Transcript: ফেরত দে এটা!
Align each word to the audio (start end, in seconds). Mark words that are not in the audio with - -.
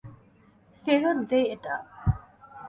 ফেরত 0.83 1.17
দে 1.29 1.39
এটা! 1.53 1.75